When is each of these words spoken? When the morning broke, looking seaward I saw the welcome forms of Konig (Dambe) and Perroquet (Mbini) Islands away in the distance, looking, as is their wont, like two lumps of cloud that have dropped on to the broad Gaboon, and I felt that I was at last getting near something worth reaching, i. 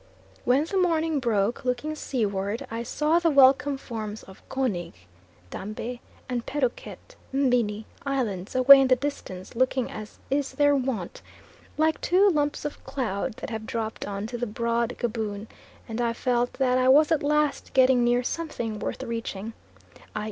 When 0.45 0.65
the 0.65 0.79
morning 0.79 1.19
broke, 1.19 1.63
looking 1.63 1.93
seaward 1.93 2.65
I 2.71 2.81
saw 2.81 3.19
the 3.19 3.29
welcome 3.29 3.77
forms 3.77 4.23
of 4.23 4.41
Konig 4.49 4.93
(Dambe) 5.51 5.99
and 6.27 6.43
Perroquet 6.43 6.97
(Mbini) 7.31 7.85
Islands 8.03 8.55
away 8.55 8.81
in 8.81 8.87
the 8.87 8.95
distance, 8.95 9.55
looking, 9.55 9.91
as 9.91 10.17
is 10.31 10.53
their 10.53 10.75
wont, 10.75 11.21
like 11.77 12.01
two 12.01 12.27
lumps 12.31 12.65
of 12.65 12.83
cloud 12.83 13.33
that 13.33 13.51
have 13.51 13.67
dropped 13.67 14.07
on 14.07 14.25
to 14.25 14.39
the 14.39 14.47
broad 14.47 14.97
Gaboon, 14.97 15.47
and 15.87 16.01
I 16.01 16.13
felt 16.13 16.53
that 16.53 16.79
I 16.79 16.87
was 16.89 17.11
at 17.11 17.21
last 17.21 17.71
getting 17.73 18.03
near 18.03 18.23
something 18.23 18.79
worth 18.79 19.03
reaching, 19.03 19.53
i. 20.15 20.19